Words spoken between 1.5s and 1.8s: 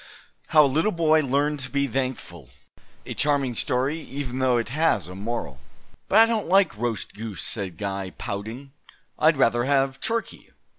to